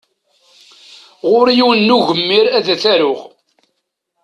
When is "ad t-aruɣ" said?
2.57-3.21